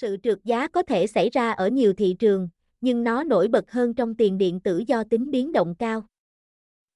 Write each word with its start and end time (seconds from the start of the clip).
Sự 0.00 0.16
trượt 0.22 0.38
giá 0.44 0.68
có 0.68 0.82
thể 0.82 1.06
xảy 1.06 1.30
ra 1.30 1.50
ở 1.50 1.68
nhiều 1.68 1.92
thị 1.92 2.16
trường, 2.18 2.48
nhưng 2.80 3.04
nó 3.04 3.24
nổi 3.24 3.48
bật 3.48 3.70
hơn 3.70 3.94
trong 3.94 4.14
tiền 4.14 4.38
điện 4.38 4.60
tử 4.60 4.82
do 4.86 5.04
tính 5.04 5.30
biến 5.30 5.52
động 5.52 5.74
cao. 5.78 6.06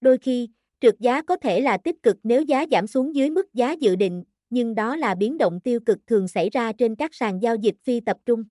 Đôi 0.01 0.19
khi, 0.19 0.49
trượt 0.81 0.95
giá 1.01 1.23
có 1.23 1.37
thể 1.37 1.61
là 1.61 1.77
tích 1.77 2.03
cực 2.03 2.17
nếu 2.23 2.43
giá 2.43 2.65
giảm 2.71 2.87
xuống 2.87 3.15
dưới 3.15 3.31
mức 3.31 3.55
giá 3.55 3.73
dự 3.73 3.97
định, 3.97 4.25
nhưng 4.51 4.75
đó 4.75 4.97
là 4.97 5.15
biến 5.15 5.39
động 5.39 5.61
tiêu 5.61 5.81
cực 5.81 5.99
thường 6.07 6.29
xảy 6.29 6.51
ra 6.51 6.73
trên 6.73 6.95
các 6.95 7.15
sàn 7.15 7.43
giao 7.43 7.57
dịch 7.57 7.75
phi 7.83 8.01
tập 8.01 8.17
trung. 8.27 8.45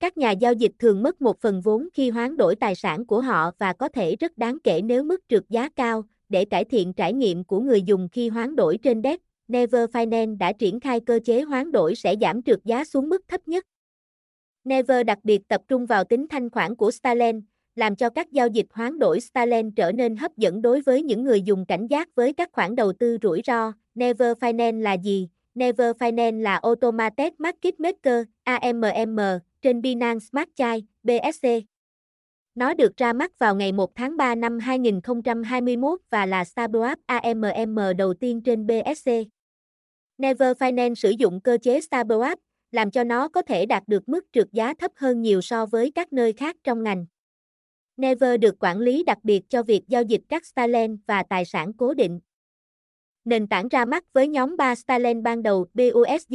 Các 0.00 0.18
nhà 0.18 0.30
giao 0.30 0.52
dịch 0.52 0.72
thường 0.78 1.02
mất 1.02 1.22
một 1.22 1.40
phần 1.40 1.60
vốn 1.60 1.88
khi 1.94 2.10
hoán 2.10 2.36
đổi 2.36 2.56
tài 2.56 2.74
sản 2.74 3.06
của 3.06 3.20
họ 3.20 3.50
và 3.58 3.72
có 3.72 3.88
thể 3.88 4.16
rất 4.16 4.38
đáng 4.38 4.58
kể 4.64 4.82
nếu 4.82 5.04
mức 5.04 5.20
trượt 5.28 5.44
giá 5.48 5.68
cao, 5.68 6.04
để 6.28 6.44
cải 6.44 6.64
thiện 6.64 6.92
trải 6.92 7.12
nghiệm 7.12 7.44
của 7.44 7.60
người 7.60 7.82
dùng 7.82 8.08
khi 8.12 8.28
hoán 8.28 8.56
đổi 8.56 8.78
trên 8.82 9.02
DEX. 9.02 9.20
Never 9.52 9.90
Finance 9.90 10.38
đã 10.38 10.52
triển 10.52 10.80
khai 10.80 11.00
cơ 11.00 11.20
chế 11.24 11.42
hoán 11.42 11.72
đổi 11.72 11.94
sẽ 11.94 12.14
giảm 12.20 12.42
trượt 12.42 12.58
giá 12.64 12.84
xuống 12.84 13.08
mức 13.08 13.28
thấp 13.28 13.48
nhất. 13.48 13.64
Never 14.64 15.06
đặc 15.06 15.18
biệt 15.22 15.48
tập 15.48 15.60
trung 15.68 15.86
vào 15.86 16.04
tính 16.04 16.26
thanh 16.28 16.50
khoản 16.50 16.76
của 16.76 16.90
Starland, 16.90 17.44
làm 17.74 17.96
cho 17.96 18.10
các 18.10 18.32
giao 18.32 18.48
dịch 18.48 18.66
hoán 18.70 18.98
đổi 18.98 19.20
Starland 19.20 19.72
trở 19.76 19.92
nên 19.92 20.16
hấp 20.16 20.36
dẫn 20.36 20.62
đối 20.62 20.80
với 20.80 21.02
những 21.02 21.24
người 21.24 21.42
dùng 21.42 21.66
cảnh 21.66 21.86
giác 21.86 22.14
với 22.14 22.32
các 22.32 22.48
khoản 22.52 22.76
đầu 22.76 22.92
tư 22.92 23.18
rủi 23.22 23.42
ro. 23.46 23.72
Never 23.94 24.38
Finance 24.38 24.80
là 24.80 24.92
gì? 24.92 25.28
Never 25.54 25.96
Finance 25.96 26.40
là 26.40 26.56
Automated 26.56 27.32
Market 27.38 27.80
Maker, 27.80 28.24
AMM, 28.44 29.18
trên 29.62 29.82
Binance 29.82 30.24
Smart 30.30 30.48
Chain, 30.56 30.84
BSC. 31.02 31.48
Nó 32.54 32.74
được 32.74 32.96
ra 32.96 33.12
mắt 33.12 33.38
vào 33.38 33.54
ngày 33.54 33.72
1 33.72 33.94
tháng 33.94 34.16
3 34.16 34.34
năm 34.34 34.58
2021 34.58 36.00
và 36.10 36.26
là 36.26 36.44
Starbucks 36.44 37.00
AMM 37.06 37.78
đầu 37.96 38.14
tiên 38.14 38.40
trên 38.40 38.66
BSC. 38.66 39.10
Never 40.22 40.56
Finance 40.58 40.94
sử 40.94 41.10
dụng 41.10 41.40
cơ 41.40 41.58
chế 41.62 41.80
Starbucks, 41.80 42.40
làm 42.72 42.90
cho 42.90 43.04
nó 43.04 43.28
có 43.28 43.42
thể 43.42 43.66
đạt 43.66 43.82
được 43.86 44.08
mức 44.08 44.26
trượt 44.32 44.48
giá 44.52 44.74
thấp 44.74 44.92
hơn 44.96 45.22
nhiều 45.22 45.40
so 45.40 45.66
với 45.66 45.90
các 45.90 46.12
nơi 46.12 46.32
khác 46.32 46.56
trong 46.64 46.82
ngành. 46.82 47.06
Never 47.96 48.40
được 48.40 48.54
quản 48.60 48.78
lý 48.78 49.04
đặc 49.04 49.18
biệt 49.22 49.42
cho 49.48 49.62
việc 49.62 49.82
giao 49.88 50.02
dịch 50.02 50.20
các 50.28 50.46
Starland 50.46 50.98
và 51.06 51.22
tài 51.22 51.44
sản 51.44 51.72
cố 51.72 51.94
định. 51.94 52.20
Nền 53.24 53.46
tảng 53.46 53.68
ra 53.68 53.84
mắt 53.84 54.12
với 54.12 54.28
nhóm 54.28 54.56
3 54.56 54.74
Starland 54.74 55.22
ban 55.22 55.42
đầu 55.42 55.66
BUSD, 55.74 56.34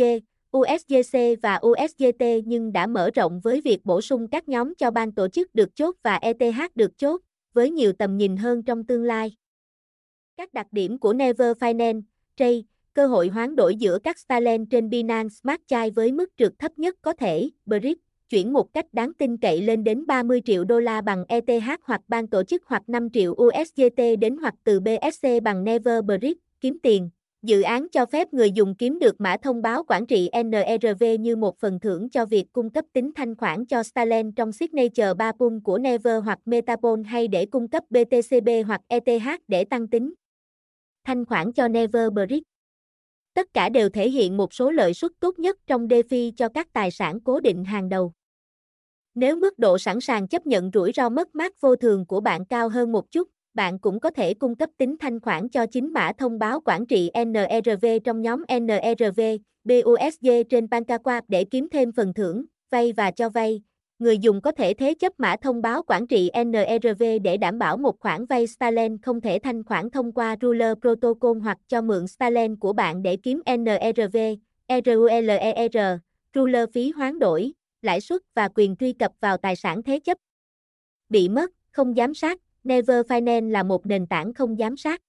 USDC 0.57 1.17
và 1.41 1.59
USDT 1.67 2.23
nhưng 2.45 2.73
đã 2.73 2.87
mở 2.87 3.09
rộng 3.13 3.39
với 3.39 3.61
việc 3.61 3.85
bổ 3.85 4.01
sung 4.01 4.27
các 4.27 4.49
nhóm 4.49 4.75
cho 4.75 4.91
ban 4.91 5.11
tổ 5.11 5.27
chức 5.27 5.55
được 5.55 5.75
chốt 5.75 5.95
và 6.03 6.15
ETH 6.15 6.75
được 6.75 6.97
chốt, 6.97 7.21
với 7.53 7.71
nhiều 7.71 7.93
tầm 7.93 8.17
nhìn 8.17 8.37
hơn 8.37 8.63
trong 8.63 8.83
tương 8.83 9.03
lai. 9.03 9.35
Các 10.37 10.53
đặc 10.53 10.67
điểm 10.71 10.99
của 10.99 11.13
Never 11.13 11.57
Finance, 11.57 12.01
Trade, 12.35 12.61
cơ 12.97 13.07
hội 13.07 13.27
hoán 13.27 13.55
đổi 13.55 13.75
giữa 13.75 13.99
các 13.99 14.19
Starland 14.19 14.67
trên 14.69 14.89
Binance 14.89 15.29
Smart 15.29 15.61
Chain 15.67 15.93
với 15.93 16.11
mức 16.11 16.29
trượt 16.37 16.51
thấp 16.59 16.79
nhất 16.79 16.95
có 17.01 17.13
thể, 17.13 17.49
BRIC, 17.65 17.97
chuyển 18.29 18.53
một 18.53 18.73
cách 18.73 18.85
đáng 18.93 19.13
tin 19.13 19.37
cậy 19.37 19.61
lên 19.61 19.83
đến 19.83 20.05
30 20.07 20.41
triệu 20.45 20.63
đô 20.63 20.79
la 20.79 21.01
bằng 21.01 21.25
ETH 21.27 21.49
hoặc 21.83 22.01
ban 22.07 22.27
tổ 22.27 22.43
chức 22.43 22.63
hoặc 22.65 22.89
5 22.89 23.09
triệu 23.09 23.31
USDT 23.31 24.01
đến 24.19 24.37
hoặc 24.37 24.53
từ 24.63 24.79
BSC 24.79 25.27
bằng 25.43 25.63
Never 25.63 26.03
BRIC, 26.05 26.37
kiếm 26.61 26.77
tiền. 26.83 27.09
Dự 27.41 27.61
án 27.61 27.89
cho 27.89 28.05
phép 28.05 28.33
người 28.33 28.51
dùng 28.51 28.75
kiếm 28.75 28.99
được 28.99 29.21
mã 29.21 29.37
thông 29.37 29.61
báo 29.61 29.83
quản 29.87 30.05
trị 30.05 30.29
NRV 30.43 31.03
như 31.19 31.35
một 31.35 31.59
phần 31.59 31.79
thưởng 31.79 32.09
cho 32.09 32.25
việc 32.25 32.45
cung 32.53 32.69
cấp 32.69 32.85
tính 32.93 33.11
thanh 33.15 33.35
khoản 33.35 33.65
cho 33.65 33.83
Starland 33.83 34.33
trong 34.35 34.51
Signature 34.51 35.13
3 35.13 35.31
pool 35.31 35.53
của 35.63 35.77
Never 35.77 36.23
hoặc 36.23 36.39
Metapol 36.45 37.01
hay 37.05 37.27
để 37.27 37.45
cung 37.45 37.67
cấp 37.67 37.83
BTCB 37.89 38.49
hoặc 38.67 38.81
ETH 38.87 39.27
để 39.47 39.65
tăng 39.65 39.87
tính 39.87 40.13
thanh 41.05 41.25
khoản 41.25 41.53
cho 41.53 41.67
Never 41.67 42.11
Brick. 42.13 42.56
Tất 43.37 43.53
cả 43.53 43.69
đều 43.69 43.89
thể 43.89 44.09
hiện 44.09 44.37
một 44.37 44.53
số 44.53 44.71
lợi 44.71 44.93
suất 44.93 45.11
tốt 45.19 45.39
nhất 45.39 45.57
trong 45.67 45.87
DeFi 45.87 46.31
cho 46.37 46.49
các 46.49 46.73
tài 46.73 46.91
sản 46.91 47.19
cố 47.19 47.39
định 47.39 47.63
hàng 47.63 47.89
đầu. 47.89 48.11
Nếu 49.15 49.35
mức 49.35 49.59
độ 49.59 49.77
sẵn 49.77 50.01
sàng 50.01 50.27
chấp 50.27 50.45
nhận 50.45 50.71
rủi 50.73 50.91
ro 50.91 51.09
mất 51.09 51.35
mát 51.35 51.61
vô 51.61 51.75
thường 51.75 52.05
của 52.05 52.21
bạn 52.21 52.45
cao 52.45 52.69
hơn 52.69 52.91
một 52.91 53.11
chút, 53.11 53.27
bạn 53.53 53.79
cũng 53.79 53.99
có 53.99 54.09
thể 54.09 54.33
cung 54.33 54.55
cấp 54.55 54.69
tính 54.77 54.95
thanh 54.99 55.19
khoản 55.19 55.49
cho 55.49 55.65
chính 55.65 55.93
mã 55.93 56.11
thông 56.17 56.39
báo 56.39 56.61
quản 56.65 56.85
trị 56.85 57.11
NRV 57.25 57.85
trong 58.03 58.21
nhóm 58.21 58.43
NRV, 58.59 59.21
BUSD 59.63 60.27
trên 60.49 60.65
PancaSwap 60.65 61.21
để 61.27 61.43
kiếm 61.43 61.67
thêm 61.71 61.91
phần 61.91 62.13
thưởng, 62.13 62.45
vay 62.69 62.93
và 62.93 63.11
cho 63.11 63.29
vay. 63.29 63.61
Người 63.99 64.17
dùng 64.17 64.41
có 64.41 64.51
thể 64.51 64.73
thế 64.73 64.93
chấp 64.93 65.13
mã 65.19 65.35
thông 65.41 65.61
báo 65.61 65.83
quản 65.87 66.07
trị 66.07 66.31
NRV 66.45 67.03
để 67.23 67.37
đảm 67.37 67.59
bảo 67.59 67.77
một 67.77 67.99
khoản 67.99 68.25
vay 68.25 68.47
Starland 68.47 69.01
không 69.01 69.21
thể 69.21 69.39
thanh 69.39 69.63
khoản 69.63 69.89
thông 69.89 70.11
qua 70.11 70.35
Ruler 70.41 70.77
Protocol 70.81 71.39
hoặc 71.39 71.57
cho 71.67 71.81
mượn 71.81 72.07
Starland 72.07 72.59
của 72.59 72.73
bạn 72.73 73.03
để 73.03 73.17
kiếm 73.17 73.41
NRV, 73.57 74.17
RULER, 74.85 75.77
Ruler 76.35 76.69
phí 76.73 76.91
hoán 76.91 77.19
đổi, 77.19 77.53
lãi 77.81 78.01
suất 78.01 78.21
và 78.33 78.49
quyền 78.55 78.75
truy 78.75 78.93
cập 78.93 79.11
vào 79.19 79.37
tài 79.37 79.55
sản 79.55 79.83
thế 79.83 79.99
chấp. 79.99 80.17
Bị 81.09 81.29
mất, 81.29 81.51
không 81.71 81.95
giám 81.95 82.13
sát, 82.13 82.41
Never 82.63 83.05
Finance 83.05 83.49
là 83.49 83.63
một 83.63 83.85
nền 83.85 84.07
tảng 84.07 84.33
không 84.33 84.55
giám 84.57 84.77
sát. 84.77 85.01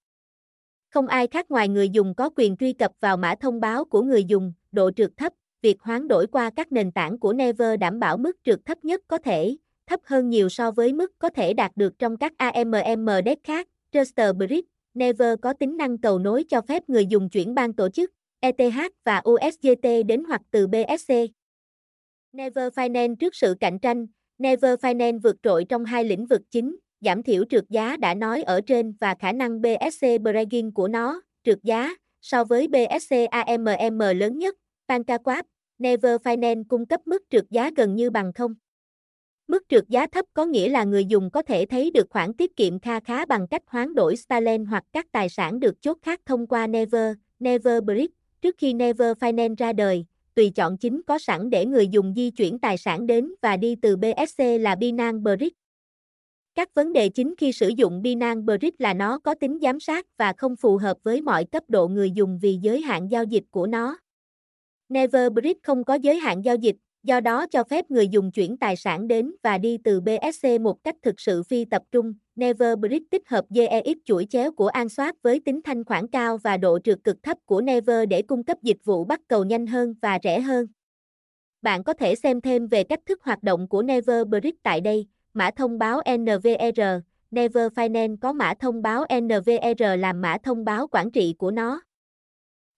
Không 0.90 1.06
ai 1.06 1.26
khác 1.26 1.50
ngoài 1.50 1.68
người 1.68 1.88
dùng 1.88 2.14
có 2.14 2.30
quyền 2.36 2.56
truy 2.56 2.72
cập 2.72 2.92
vào 3.00 3.16
mã 3.16 3.34
thông 3.40 3.60
báo 3.60 3.84
của 3.84 4.02
người 4.02 4.24
dùng, 4.24 4.52
độ 4.72 4.90
trượt 4.90 5.10
thấp, 5.16 5.32
việc 5.62 5.82
hoán 5.82 6.08
đổi 6.08 6.26
qua 6.26 6.50
các 6.56 6.72
nền 6.72 6.92
tảng 6.92 7.18
của 7.18 7.32
Never 7.32 7.78
đảm 7.80 8.00
bảo 8.00 8.16
mức 8.16 8.36
trượt 8.44 8.58
thấp 8.64 8.84
nhất 8.84 9.00
có 9.08 9.18
thể, 9.18 9.56
thấp 9.86 10.00
hơn 10.04 10.28
nhiều 10.28 10.48
so 10.48 10.70
với 10.70 10.92
mức 10.92 11.12
có 11.18 11.30
thể 11.30 11.54
đạt 11.54 11.72
được 11.76 11.98
trong 11.98 12.16
các 12.16 12.32
AMM 12.36 13.06
desk 13.24 13.44
khác. 13.44 13.68
Truster 13.92 14.36
Bridge, 14.36 14.68
Never 14.94 15.38
có 15.42 15.52
tính 15.52 15.76
năng 15.76 15.98
cầu 15.98 16.18
nối 16.18 16.44
cho 16.44 16.60
phép 16.60 16.88
người 16.88 17.06
dùng 17.06 17.30
chuyển 17.30 17.54
ban 17.54 17.72
tổ 17.72 17.88
chức, 17.88 18.10
ETH 18.40 18.76
và 19.04 19.22
USDT 19.30 19.88
đến 20.06 20.24
hoặc 20.28 20.42
từ 20.50 20.66
BSC. 20.66 21.14
Never 22.32 22.72
Finance 22.74 23.14
trước 23.16 23.34
sự 23.34 23.54
cạnh 23.60 23.78
tranh, 23.78 24.06
Never 24.38 24.78
Finance 24.80 25.20
vượt 25.20 25.36
trội 25.42 25.64
trong 25.64 25.84
hai 25.84 26.04
lĩnh 26.04 26.26
vực 26.26 26.42
chính, 26.50 26.76
giảm 27.00 27.22
thiểu 27.22 27.44
trượt 27.50 27.64
giá 27.68 27.96
đã 27.96 28.14
nói 28.14 28.42
ở 28.42 28.60
trên 28.60 28.94
và 29.00 29.14
khả 29.18 29.32
năng 29.32 29.60
BSC 29.60 30.06
breaking 30.22 30.70
của 30.74 30.88
nó, 30.88 31.20
trượt 31.44 31.58
giá, 31.62 31.94
so 32.22 32.44
với 32.44 32.68
BSC 32.68 33.14
AMM 33.30 33.98
lớn 33.98 34.38
nhất, 34.38 34.54
Pankawap, 34.88 35.44
Never 35.78 36.16
Finance 36.24 36.64
cung 36.68 36.86
cấp 36.86 37.00
mức 37.06 37.22
trượt 37.30 37.44
giá 37.50 37.70
gần 37.76 37.96
như 37.96 38.10
bằng 38.10 38.32
không. 38.32 38.54
Mức 39.48 39.62
trượt 39.68 39.88
giá 39.88 40.06
thấp 40.06 40.24
có 40.34 40.44
nghĩa 40.44 40.68
là 40.68 40.84
người 40.84 41.04
dùng 41.04 41.30
có 41.30 41.42
thể 41.42 41.66
thấy 41.66 41.90
được 41.90 42.10
khoản 42.10 42.34
tiết 42.34 42.56
kiệm 42.56 42.78
kha 42.78 43.00
khá 43.00 43.26
bằng 43.26 43.46
cách 43.48 43.62
hoán 43.66 43.94
đổi 43.94 44.16
Starland 44.16 44.68
hoặc 44.68 44.84
các 44.92 45.06
tài 45.12 45.28
sản 45.28 45.60
được 45.60 45.82
chốt 45.82 45.98
khác 46.02 46.20
thông 46.26 46.46
qua 46.46 46.66
Never, 46.66 47.16
Never 47.38 47.82
Bridge. 47.84 48.14
Trước 48.40 48.54
khi 48.58 48.74
Never 48.74 49.16
Finance 49.18 49.54
ra 49.58 49.72
đời, 49.72 50.04
tùy 50.34 50.50
chọn 50.50 50.78
chính 50.78 51.02
có 51.02 51.18
sẵn 51.18 51.50
để 51.50 51.66
người 51.66 51.88
dùng 51.88 52.14
di 52.16 52.30
chuyển 52.30 52.58
tài 52.58 52.78
sản 52.78 53.06
đến 53.06 53.34
và 53.42 53.56
đi 53.56 53.76
từ 53.82 53.96
BSC 53.96 54.42
là 54.60 54.74
Binance 54.74 55.18
Bridge. 55.18 55.56
Các 56.54 56.74
vấn 56.74 56.92
đề 56.92 57.08
chính 57.08 57.34
khi 57.38 57.52
sử 57.52 57.68
dụng 57.68 58.02
Binance 58.02 58.40
Bridge 58.40 58.76
là 58.78 58.94
nó 58.94 59.18
có 59.18 59.34
tính 59.34 59.58
giám 59.62 59.80
sát 59.80 60.06
và 60.16 60.32
không 60.32 60.56
phù 60.56 60.76
hợp 60.76 60.96
với 61.02 61.22
mọi 61.22 61.44
cấp 61.44 61.62
độ 61.68 61.88
người 61.88 62.10
dùng 62.10 62.38
vì 62.42 62.58
giới 62.62 62.80
hạn 62.80 63.08
giao 63.10 63.24
dịch 63.24 63.44
của 63.50 63.66
nó. 63.66 63.98
Neverbridge 64.88 65.60
không 65.62 65.84
có 65.84 65.94
giới 65.94 66.16
hạn 66.16 66.44
giao 66.44 66.56
dịch, 66.56 66.76
do 67.02 67.20
đó 67.20 67.46
cho 67.46 67.64
phép 67.64 67.90
người 67.90 68.08
dùng 68.08 68.32
chuyển 68.32 68.56
tài 68.56 68.76
sản 68.76 69.08
đến 69.08 69.32
và 69.42 69.58
đi 69.58 69.78
từ 69.84 70.00
BSC 70.00 70.60
một 70.60 70.84
cách 70.84 70.96
thực 71.02 71.20
sự 71.20 71.42
phi 71.42 71.64
tập 71.64 71.82
trung. 71.92 72.14
Neverbridge 72.36 73.04
tích 73.10 73.28
hợp 73.28 73.44
GEX 73.50 73.96
chuỗi 74.04 74.26
chéo 74.30 74.52
của 74.52 74.68
Answap 74.68 75.12
với 75.22 75.40
tính 75.44 75.60
thanh 75.64 75.84
khoản 75.84 76.06
cao 76.06 76.38
và 76.38 76.56
độ 76.56 76.78
trượt 76.78 76.98
cực 77.04 77.22
thấp 77.22 77.38
của 77.46 77.60
Never 77.60 78.08
để 78.08 78.22
cung 78.22 78.44
cấp 78.44 78.58
dịch 78.62 78.84
vụ 78.84 79.04
bắt 79.04 79.20
cầu 79.28 79.44
nhanh 79.44 79.66
hơn 79.66 79.94
và 80.02 80.18
rẻ 80.22 80.40
hơn. 80.40 80.66
Bạn 81.62 81.84
có 81.84 81.92
thể 81.92 82.14
xem 82.14 82.40
thêm 82.40 82.66
về 82.66 82.84
cách 82.84 83.00
thức 83.06 83.22
hoạt 83.22 83.42
động 83.42 83.68
của 83.68 83.82
Neverbridge 83.82 84.58
tại 84.62 84.80
đây. 84.80 85.06
Mã 85.34 85.50
thông 85.56 85.78
báo 85.78 86.00
NVR, 86.18 86.80
Never 87.30 87.72
Finance 87.72 88.16
có 88.20 88.32
mã 88.32 88.54
thông 88.60 88.82
báo 88.82 89.04
NVR 89.22 89.82
làm 89.98 90.20
mã 90.20 90.36
thông 90.42 90.64
báo 90.64 90.86
quản 90.86 91.10
trị 91.10 91.34
của 91.38 91.50
nó. 91.50 91.80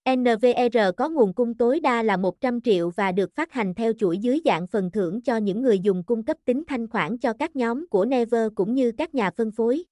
NVR 0.09 0.79
có 0.97 1.09
nguồn 1.09 1.35
cung 1.35 1.55
tối 1.55 1.81
đa 1.81 2.03
là 2.03 2.17
100 2.17 2.61
triệu 2.61 2.91
và 2.91 3.13
được 3.13 3.35
phát 3.35 3.53
hành 3.53 3.75
theo 3.75 3.93
chuỗi 3.99 4.19
dưới 4.19 4.41
dạng 4.45 4.67
phần 4.67 4.91
thưởng 4.91 5.21
cho 5.21 5.37
những 5.37 5.63
người 5.63 5.79
dùng 5.79 6.03
cung 6.05 6.23
cấp 6.23 6.37
tính 6.45 6.63
thanh 6.69 6.89
khoản 6.89 7.19
cho 7.19 7.33
các 7.33 7.57
nhóm 7.57 7.87
của 7.91 8.05
Never 8.05 8.49
cũng 8.55 8.75
như 8.75 8.93
các 8.93 9.15
nhà 9.15 9.31
phân 9.31 9.51
phối. 9.51 9.85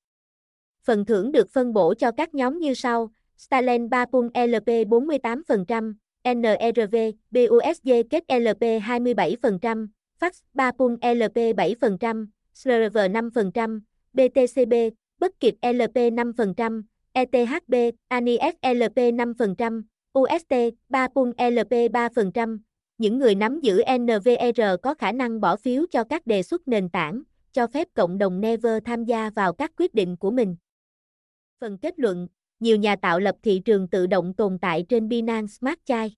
Phần 0.84 1.05
thưởng 1.05 1.32
được 1.32 1.50
phân 1.50 1.72
bổ 1.72 1.94
cho 1.94 2.10
các 2.10 2.34
nhóm 2.34 2.58
như 2.58 2.75
sau: 2.75 3.10
Starland 3.37 3.90
3 3.90 4.06
Pung 4.06 4.28
LP 4.34 4.69
48%, 4.69 5.94
NRV, 6.34 6.96
BUSD 7.31 7.90
kết 8.11 8.25
LP 8.28 8.61
27%, 8.61 9.87
Fax 10.20 10.31
3 10.54 10.72
Pung 10.72 10.93
LP 10.93 11.37
7%, 11.56 12.26
SRV 12.54 12.99
5%, 12.99 13.81
BTCB, 14.12 14.72
Bất 15.19 15.40
Kiệt 15.40 15.54
LP 15.62 15.96
5%, 15.96 16.82
ETHB, 17.12 17.75
ANIS 18.08 18.54
LP 18.62 18.96
5%, 18.96 19.82
UST, 20.18 20.54
3 20.88 21.08
Pun 21.08 21.32
LP 21.38 21.70
3%. 21.70 22.58
Những 22.98 23.18
người 23.18 23.34
nắm 23.34 23.60
giữ 23.60 23.82
NVR 23.98 24.60
có 24.82 24.94
khả 24.94 25.12
năng 25.12 25.40
bỏ 25.40 25.56
phiếu 25.56 25.86
cho 25.90 26.04
các 26.04 26.26
đề 26.26 26.42
xuất 26.42 26.68
nền 26.68 26.88
tảng, 26.88 27.22
cho 27.52 27.66
phép 27.66 27.88
cộng 27.94 28.18
đồng 28.18 28.40
Never 28.40 28.82
tham 28.84 29.04
gia 29.04 29.30
vào 29.30 29.52
các 29.52 29.72
quyết 29.76 29.94
định 29.94 30.16
của 30.16 30.30
mình. 30.30 30.56
Phần 31.60 31.78
kết 31.78 31.98
luận, 31.98 32.28
nhiều 32.60 32.76
nhà 32.76 32.96
tạo 32.96 33.20
lập 33.20 33.36
thị 33.42 33.62
trường 33.64 33.88
tự 33.88 34.06
động 34.06 34.34
tồn 34.34 34.58
tại 34.58 34.84
trên 34.88 35.08
Binance 35.08 35.46
Smart 35.46 35.78
Chain. 35.84 36.12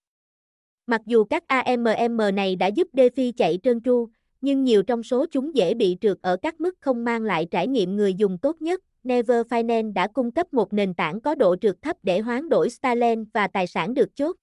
Mặc 0.87 1.01
dù 1.07 1.25
các 1.25 1.45
AMM 1.47 2.21
này 2.35 2.57
đã 2.57 2.67
giúp 2.67 2.89
DeFi 2.93 3.33
chạy 3.37 3.59
trơn 3.63 3.81
tru, 3.81 4.09
nhưng 4.41 4.65
nhiều 4.65 4.83
trong 4.83 5.03
số 5.03 5.27
chúng 5.31 5.55
dễ 5.55 5.75
bị 5.75 5.97
trượt 6.01 6.19
ở 6.23 6.37
các 6.37 6.61
mức 6.61 6.75
không 6.81 7.05
mang 7.05 7.23
lại 7.23 7.47
trải 7.51 7.67
nghiệm 7.67 7.97
người 7.97 8.15
dùng 8.15 8.39
tốt 8.39 8.63
nhất. 8.63 8.81
Never 9.05 9.47
Finance 9.47 9.93
đã 9.93 10.07
cung 10.07 10.31
cấp 10.33 10.55
một 10.55 10.73
nền 10.73 10.95
tảng 10.95 11.21
có 11.21 11.35
độ 11.35 11.57
trượt 11.57 11.77
thấp 11.83 11.97
để 12.03 12.21
hoán 12.21 12.49
đổi 12.49 12.71
Starland 12.71 13.29
và 13.35 13.49
tài 13.49 13.67
sản 13.67 13.95
được 13.95 14.17
chốt. 14.17 14.37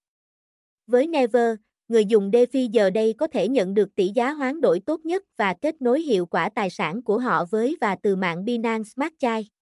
Với 0.86 1.06
Never, 1.06 1.56
người 1.88 2.04
dùng 2.04 2.30
DeFi 2.30 2.68
giờ 2.70 2.90
đây 2.90 3.14
có 3.18 3.26
thể 3.26 3.48
nhận 3.48 3.74
được 3.74 3.94
tỷ 3.94 4.08
giá 4.08 4.30
hoán 4.30 4.60
đổi 4.60 4.80
tốt 4.80 5.00
nhất 5.04 5.24
và 5.36 5.54
kết 5.54 5.82
nối 5.82 6.00
hiệu 6.00 6.26
quả 6.26 6.48
tài 6.48 6.70
sản 6.70 7.02
của 7.02 7.18
họ 7.18 7.44
với 7.50 7.76
và 7.80 7.96
từ 8.02 8.16
mạng 8.16 8.44
Binance 8.44 8.84
Smart 8.84 9.12
Chain. 9.18 9.57